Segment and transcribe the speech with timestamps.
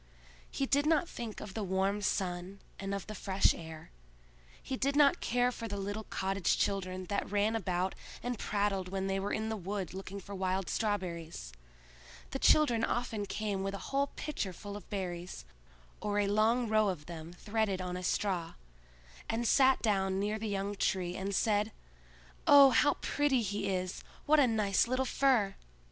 [0.49, 3.91] He did not think of the warm sun and of the fresh air;
[4.59, 7.93] he did not care for the little cottage children that ran about
[8.23, 11.51] and prattled when they were in the wood looking for wild strawberries.
[12.31, 15.45] The children often came with a whole pitcher full of berries,
[16.01, 18.55] or a long row of them threaded on a straw,
[19.29, 21.71] and sat down near the young Tree and said,
[22.47, 24.03] "Oh, how pretty he is!
[24.25, 25.53] what a nice little fir!"